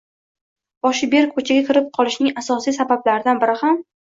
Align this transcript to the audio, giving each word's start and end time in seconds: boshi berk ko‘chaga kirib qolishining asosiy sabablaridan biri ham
boshi 0.85 1.09
berk 1.11 1.35
ko‘chaga 1.35 1.67
kirib 1.69 1.91
qolishining 1.99 2.43
asosiy 2.43 2.77
sabablaridan 2.81 3.45
biri 3.45 3.59
ham 3.65 3.83